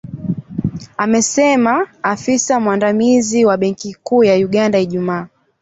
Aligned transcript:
amesema 0.97 1.87
afisa 2.03 2.59
mwandamizi 2.59 3.45
wa 3.45 3.57
benki 3.57 3.97
kuu 4.03 4.23
ya 4.23 4.35
Uganda 4.35 4.79
Ijumaa 4.79 5.27